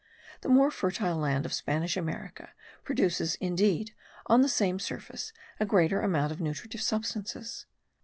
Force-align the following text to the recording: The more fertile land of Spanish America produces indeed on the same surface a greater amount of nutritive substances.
The 0.41 0.49
more 0.49 0.71
fertile 0.71 1.17
land 1.19 1.45
of 1.45 1.53
Spanish 1.53 1.95
America 1.95 2.53
produces 2.83 3.35
indeed 3.35 3.93
on 4.25 4.41
the 4.41 4.49
same 4.49 4.79
surface 4.79 5.31
a 5.59 5.65
greater 5.67 6.01
amount 6.01 6.31
of 6.31 6.41
nutritive 6.41 6.81
substances. 6.81 7.67